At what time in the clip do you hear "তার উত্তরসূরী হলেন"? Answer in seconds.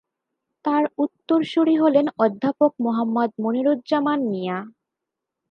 0.65-2.05